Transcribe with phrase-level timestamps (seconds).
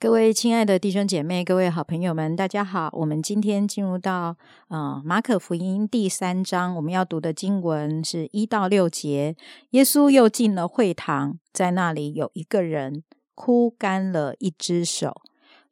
[0.00, 2.88] 各位亲爱的弟兄姐妹、各位好朋友们，大家好！
[2.94, 4.34] 我们今天进入到
[4.68, 9.36] 呃马可福音第三章，我们要读的经文是一到六节。
[9.72, 13.04] 耶稣又进了会堂，在那里有一个人
[13.34, 15.20] 枯干了一只手，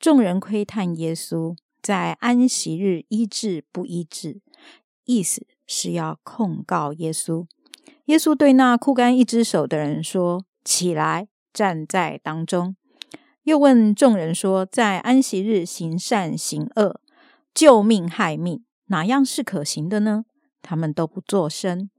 [0.00, 4.40] 众人窥探耶稣在安息日医治不医治，
[5.04, 7.44] 意思是要控告耶稣。
[8.06, 12.74] 耶稣对那枯干一只手的人说：“起来，站在当中。”
[13.44, 17.00] 又问众人说：“在安息日行善行恶、
[17.54, 20.24] 救命害命，哪样是可行的呢？”
[20.62, 21.90] 他们都不作声。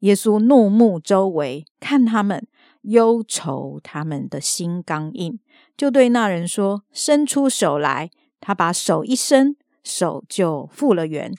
[0.00, 2.46] 耶稣怒目周围，看他们，
[2.82, 5.38] 忧愁他们的心刚硬，
[5.76, 11.32] 就对那人说：“伸出手来。”他把手一伸，手就复了原。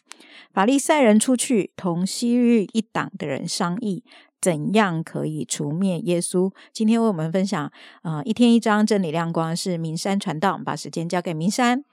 [0.53, 4.03] 法利赛人出去，同西域一党的人商议。
[4.43, 6.51] 怎样可以除灭耶稣？
[6.73, 10.59] 今天为我们分享啊，一天一章真理亮光是明山传道。
[10.65, 11.85] 把时间交给明山，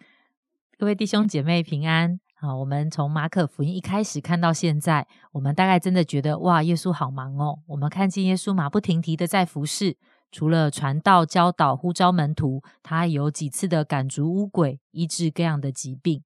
[0.77, 2.56] 各位弟兄姐妹平安啊！
[2.56, 7.61] 我们从马可福音一开始看到现在，我们大概真的觉得哇，耶稣好忙哦。
[7.69, 9.97] 我们看见耶稣马不停蹄的在服侍，
[10.33, 16.25] 除了传道、教导、呼召门徒，他有几次的赶逐污鬼、医治各样的疾病。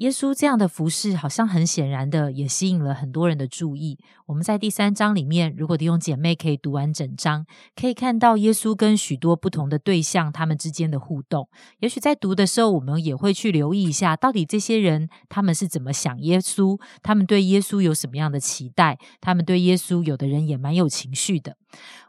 [0.00, 3.98] 耶稣这样的服饰，好像很显然的也吸引了很多人的注意。
[4.24, 7.44] 我们在第三章里面，如果弟兄姐妹可以读完整章，
[7.76, 11.50] 可以看到耶稣跟许多不同的对象他们之间的互动。
[11.80, 21.58] 也许在读的时候，我们也会去留意一下，到底这些人他们是怎么想耶稣，他们对耶稣有什么样的期待，他们对耶稣有的人也蛮有情绪的。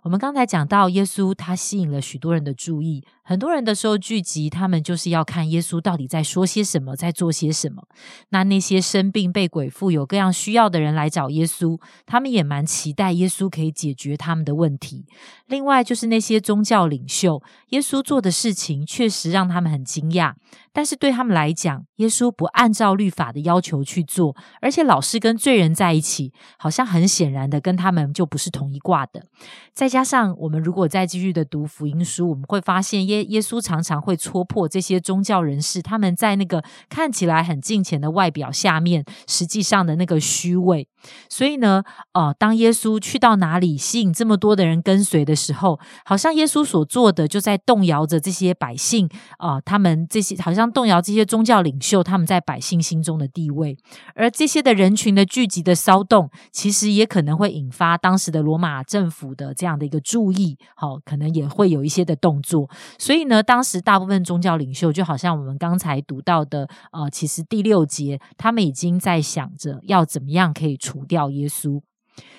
[0.03, 3.03] 我们刚才讲到耶稣，他吸引了许多人的注意。
[3.23, 7.84] 很多人的时候聚集，他们就是要看耶稣到底在说些什么，在做些什么。
[8.29, 15.06] 那那些生病、被鬼附、有各样需要的人来找耶稣，他们也蛮期待耶稣可以解决他们的问题。
[15.47, 20.34] 另外，就是那些宗教领袖，耶稣做的事情确实让他们很惊讶。
[20.74, 29.25] 但是对他们来讲，耶稣不按照律法的要求去做，而且老是跟罪人在一起，好像很显然的跟他们就不是同一挂的。
[29.74, 40.88] 再加上我们如果再继续的读福音书，我们会发现耶耶稣常常会戳破这些宗教人士他们在那个看起来很敬虔的外表下面，实际上的那个虚伪。
[41.29, 41.83] 所以呢，
[42.13, 50.61] 哦，当耶稣去到哪里，吸引这么多的人跟随的时候，好像耶稣所做的就在动摇着这些百姓啊，他们这些好像。
[50.71, 53.75] 动摇这些宗教领袖他们在百姓心中的地位，
[54.16, 62.69] 而这些的人群的聚集的骚动，其实也可能会引发当时的罗马政府的这样的一个注意，好，可能也会有一些的动作。
[63.01, 71.81] 所以呢，当时大部分宗教领袖，就好像我们刚才读到的，呃，其实第六节，他们已经在想着要怎么样可以除掉耶稣。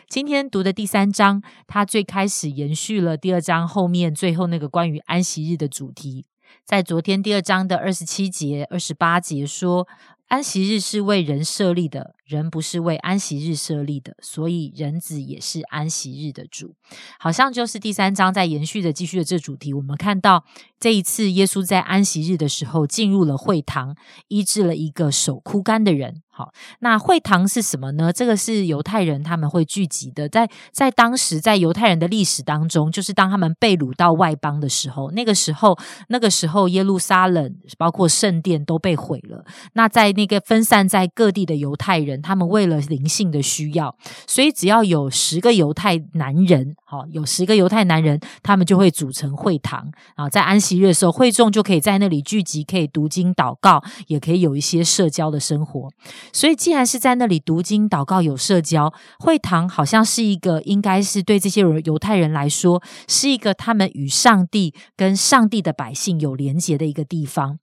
[0.08, 6.26] 今天读的第三章，它最开始延续了第二章后面最后那个关于安息日的主题。
[6.64, 9.88] 在昨天第二章的二十七节、二十八节说，
[10.28, 16.74] 安息日是为人设立的，人不是为安息日设立的，所以人子也是安息日的主。
[17.18, 19.74] 好像就是第三章在延续着、继续的这主题。
[19.74, 20.44] 我们看到
[20.80, 23.94] 这一次耶稣在安息日的时候进入了会堂，
[24.28, 26.22] 医治了一个手枯干的人。
[26.34, 28.10] 好，那会堂是什么呢？
[28.10, 35.78] 这个是犹太人他们会聚集的，在在当时在犹太人的历史当中，就是当他们被掳到外邦的时候，那个时候
[36.08, 39.44] 那个时候耶路撒冷包括圣殿都被毁了。
[39.74, 43.94] 那在那个分散在各地的犹太人，他们为了灵性的需要，
[44.26, 55.90] 所以只要有十个犹太男人，好有十个犹太男人，他们就会组成会堂啊，在安息日的时候，会众就可以在那里聚集，可以读经祷告，也可以有一些社交的生活。
[56.32, 67.58] 所以，既然是在那里读经、祷告、有社交，会堂好像是一个，应该是对这些犹太人来说，是一个他们与上帝、跟上帝的百姓有连结的一个地方。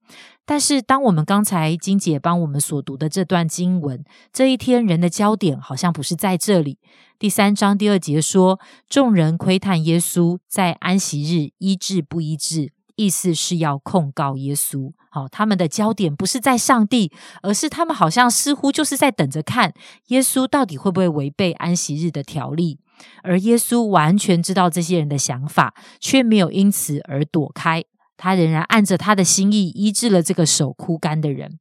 [0.50, 4.04] 但是，当我们刚才金姐帮我们所读的这段经文，
[4.34, 6.80] 这一天人的焦点好像不是在这里。
[7.20, 8.60] 第三章第二节说，
[8.90, 12.74] 众人窥探耶稣在安息日医治不医治。
[12.96, 17.12] 意思是要控告耶稣，好，他们的焦点不是在上帝，
[17.44, 19.72] 而是他们好像似乎就是在等着看
[20.08, 22.80] 耶稣到底会不会违背安息日的条例，
[23.22, 27.86] 而耶稣完全知道这些人的想法，却没有因此而躲开，
[28.20, 31.58] 他仍然按着他的心意医治了这个手枯干的人。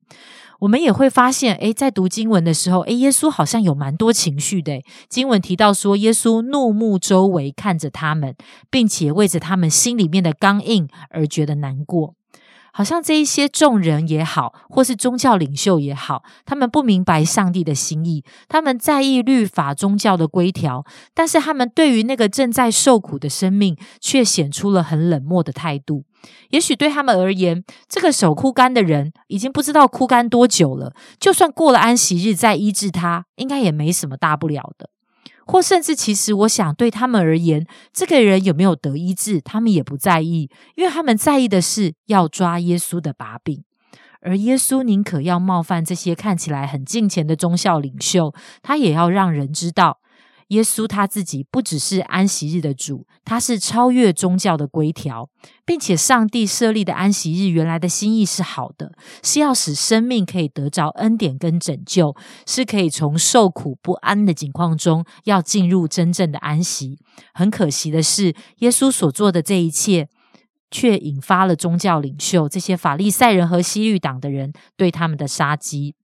[0.61, 4.83] 我们也会发现，诶，在读经文的时候，诶，耶稣好像有蛮多情绪的。
[5.09, 8.35] 经文提到说，耶稣怒目周围看着他们，
[8.69, 12.17] 并且为着他们心里面的刚硬而觉得难过。
[12.73, 20.85] 好像这一些众人也好，或是宗教领袖也好，他们不明白上帝的心意，他们在意律法宗教的规条，
[21.15, 26.05] 但是他们对于那个正在受苦的生命，却显出了很冷漠的态度。
[26.51, 34.91] 也许对他们而言，这个手枯干的人已经不知道枯干多久了，就算过了安息日再医治他，应该也没什么大不了的。
[35.47, 43.65] 或甚至，其实我想对他们而言，这个人有没有得医治，他们也不在意，因为他们在意的是要抓耶稣的把柄。
[44.21, 50.01] 而耶稣宁可要冒犯这些看起来很近前的宗教领袖，他也要让人知道。
[50.49, 55.29] 耶稣他自己不只是安息日的主，他是超越宗教的规条，
[55.67, 58.93] 并且上帝设立的安息日原来的心意是好的，
[59.23, 62.17] 是要使生命可以得着恩典跟拯救，
[62.47, 66.99] 是可以从受苦不安的境况中要进入真正的安息。
[67.35, 70.09] 很可惜的是，耶稣所做的这一切，
[70.71, 75.95] 却引发了宗教领袖这些法利赛人和西律党的人对他们的杀机。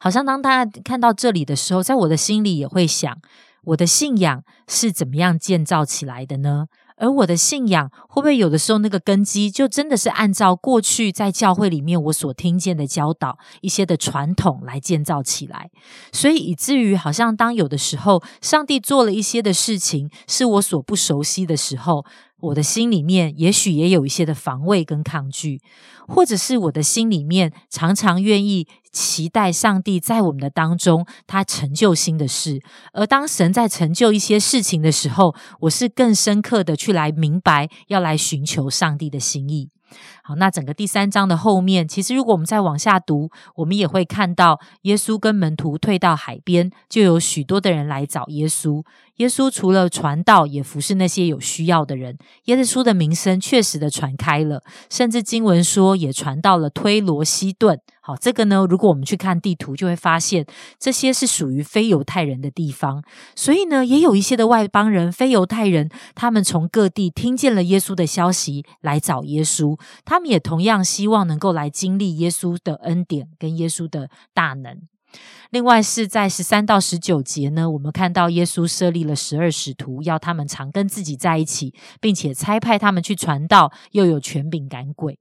[0.00, 3.18] 好像当大家看到这里的时候，在我的心里也会想：
[3.64, 6.66] 我的信仰是怎么样建造起来的呢？
[7.00, 15.70] 而我的信仰会不会有的时候那个根基就真的是按照过去在教会里面我所听见的教导一些的传统来建造起来？
[16.12, 22.04] 所以以至于好像当有的时候上帝做了一些的事情是我所不熟悉的时候。
[22.40, 25.60] 我的心里面也许也有一些的防卫跟抗拒，
[26.06, 32.60] 或者是我的心里面常常愿意期待上帝在我们的当中，他成就新的事。
[32.92, 39.70] 而当神在成就一些事情的时候，我是更深刻的去来明白，要来寻求上帝的心意。
[40.22, 48.84] 好，那整个第三章的后面，其实如果我们再往下读，我们也会看到耶稣跟门徒退到海边，就有许多的人来找耶稣。
[49.16, 52.16] 耶稣除了传道，也服侍那些有需要的人。
[52.44, 57.80] 耶稣的名声确实的传开了，甚至经文说也传到了推罗西顿。
[58.08, 60.46] 好，这个呢，如果我们去看地图，就会发现
[60.78, 63.04] 这些是属于非犹太人的地方。
[63.36, 69.78] 所以呢，也有一些的外邦人、非犹太人，他们从各地听见了耶稣的消息，来找耶稣。
[70.06, 74.80] 他们也同样希望能够来经历耶稣的恩典跟耶稣的大能。
[75.50, 85.18] 另外是在十三到十九节呢，我们看到耶稣设立了十二使徒，要他们常跟自己在一起，并且差派他们去传道，又有权柄赶鬼。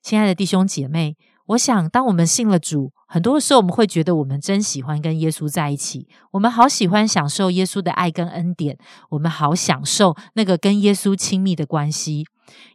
[0.00, 1.16] 亲爱的弟兄姐妹，
[1.48, 8.76] 我想当我们信了主，很多时候我们会觉得我们真喜欢跟耶稣在一起，我们好喜欢享受耶稣的爱跟恩典，
[9.10, 12.26] 我们好享受那个跟耶稣亲密的关系。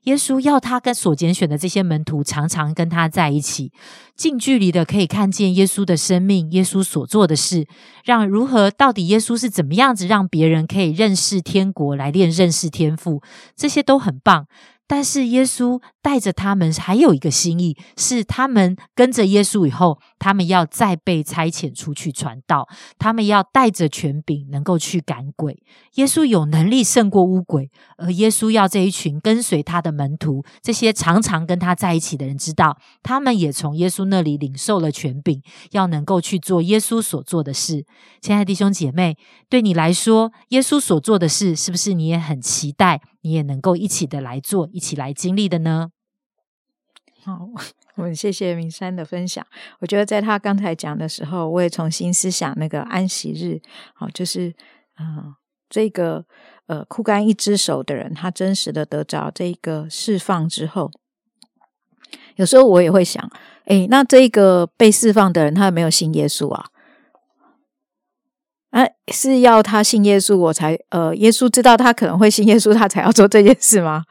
[0.04, 3.72] 耶稣要他跟所拣选的这些门徒常常跟他在一起，
[4.16, 7.68] 近距离的可以看见耶稣的生命，耶稣所做的事，
[8.04, 13.24] 让如何到底耶稣是怎么样子让别人可以认识天国，来练认识天赋，
[13.56, 14.46] 这些都很棒。
[14.96, 22.66] 但是耶稣带着他们还有一个心意，是他们跟着耶稣以后，他们要再被差遣出去传道，
[22.98, 25.62] 他们要带着权柄能够去赶鬼。
[25.96, 35.42] 耶稣有能力胜过乌鬼，而耶稣要这一群跟随他的门徒，这些常常跟他在一起的人知道，他们也从耶稣那里领受了权柄，
[35.72, 37.86] 要能够去做耶稣所做的事。
[38.22, 39.18] 亲爱的弟兄姐妹，
[39.50, 43.02] 对你来说，耶稣所做的事，是不是你也很期待？
[43.24, 45.90] 你也能够一起的来做，一起来经历的呢。
[47.26, 47.48] 好，
[47.96, 49.46] 我们谢谢明山的分享。
[49.80, 53.62] 我觉得在他刚才讲的时候，我也重新思想那个安息日。
[53.94, 54.54] 好，就是
[55.00, 55.34] 嗯，
[55.70, 56.26] 这个
[56.68, 60.92] 呃枯干一只手的人，他真实的得着这个释放之后，
[62.36, 63.32] 有时候我也会想，
[63.66, 66.66] 哎，那这个被释放的人，他有没有信耶稣啊？
[68.72, 74.04] 啊，是要他信耶稣，我才呃，耶稣知道他可能会信耶稣，他才要做这件事吗？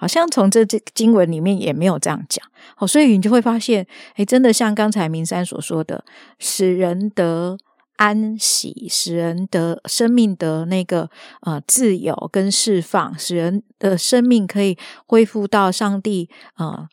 [0.00, 2.42] 好像从这这经文里面也没有这样讲。
[2.74, 6.02] 好，所以你就会发现，哎，真的像刚才明山所说的，
[6.38, 7.58] 使人得
[7.96, 11.10] 安息，使人得生命得那个
[11.42, 16.88] 呃自由跟释放，使人的生命可以恢复到上帝呃，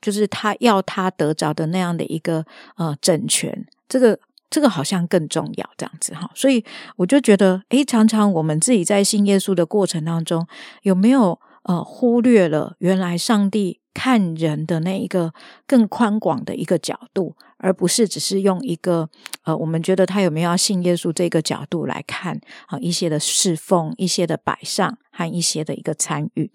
[0.00, 4.20] 就是他要他得着的那样的一个呃整全，这个。
[4.54, 6.62] 这个好像更重要，这样子哈，所以
[6.96, 10.46] 我就觉得，诶，常常我们自己在信耶稣的过程当中，
[10.82, 15.32] 有没有呃忽略了原来上帝看人的那一个
[15.66, 19.10] 更宽广的一个角度，而不是只是用一个
[19.44, 26.50] 呃，我们觉得他有没有要信耶稣这个角度来看啊一些的侍奉、一些的摆上和一些的一个参与。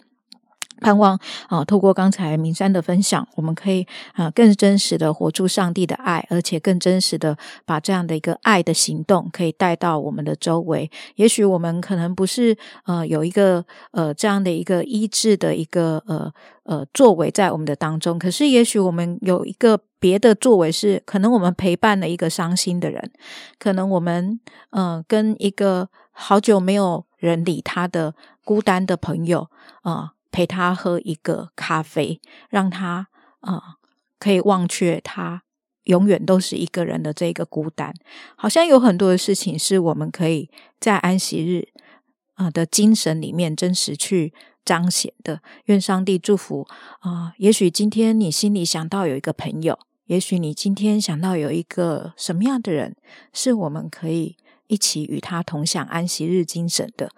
[0.81, 10.89] 盼望啊，透过刚才明山的分享，我们可以啊更真实的活出上帝的爱，而且更真实的把这样的一个爱的行动可以带到我们的周围。
[11.15, 16.31] 也许我们可能不是呃有一个呃这样的一个医治的一个呃
[16.63, 23.11] 呃作为在我们的当中，可是也许我们有一个别的作为，是可能我们陪伴了一个伤心的人，
[23.57, 24.39] 可能我们
[24.71, 29.47] 嗯跟一个好久没有人理他的孤单的朋友
[29.81, 30.11] 啊。
[30.31, 33.07] 陪他喝一个咖啡，让他
[33.39, 33.77] 啊
[34.19, 35.43] 可以忘却他
[35.83, 37.93] 永远都是一个人的这个孤单。
[38.35, 41.69] 好像有很多的事情是我们可以在安息日
[42.35, 44.33] 啊的精神里面真实去
[44.65, 45.41] 彰显的。
[45.65, 46.67] 愿上帝祝福
[46.99, 47.33] 啊！
[47.37, 52.95] 也许今天你心里想到有一个朋友，也许你今天想到有一个什么样的人，
[53.31, 54.35] 是我们可以。
[54.67, 57.11] 一起与他同享安息日精神的，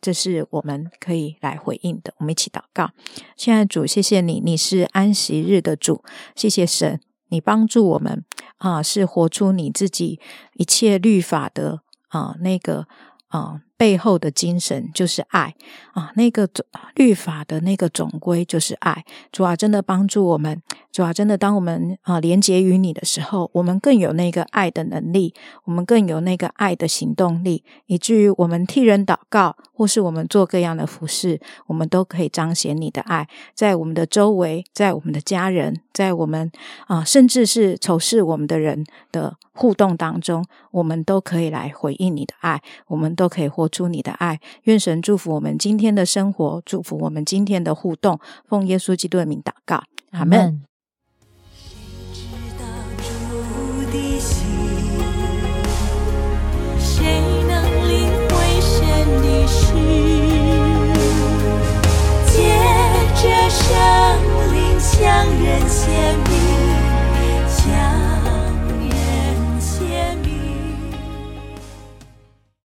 [0.00, 2.14] 这是我们可以来回应的。
[2.18, 2.90] 我们一起祷告，
[3.36, 6.02] 现在主，谢谢你，你是安息日的主，
[6.34, 8.24] 谢谢神，你帮助我们
[8.58, 10.20] 啊，是活出你自己
[10.54, 12.86] 一切律法的啊那个
[13.28, 13.62] 啊。
[13.76, 15.54] 背后的精神就是爱
[15.92, 16.48] 啊，那个
[16.94, 19.04] 律法的那个总归就是爱。
[19.30, 20.62] 主啊，真的帮助我们。
[20.92, 36.50] 主啊，真的，当我们啊连接于你的时候，我们更有那个爱的能力，我们更有那个爱的行动力，以至于我们替人祷告，或是我们做各样的服饰，我们都可以彰显你的爱，在我们的周围，在我们的家人，在我们
[36.86, 44.40] 啊，甚至是仇视我们的人的互动当中，我们都可以来回应你的爱，我们都可以获出你的爱。
[44.64, 48.18] 愿神祝福我们今天的生活，祝福我们今天的互动。
[48.46, 50.62] 奉耶稣基督的名祷告，阿门。